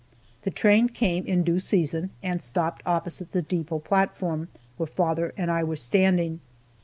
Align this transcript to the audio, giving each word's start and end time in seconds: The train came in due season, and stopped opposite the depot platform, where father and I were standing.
The 0.41 0.49
train 0.49 0.87
came 0.89 1.27
in 1.27 1.43
due 1.43 1.59
season, 1.59 2.09
and 2.23 2.41
stopped 2.41 2.81
opposite 2.87 3.33
the 3.33 3.43
depot 3.43 3.77
platform, 3.77 4.47
where 4.77 4.87
father 4.87 5.31
and 5.37 5.51
I 5.51 5.63
were 5.63 5.75
standing. 5.75 6.39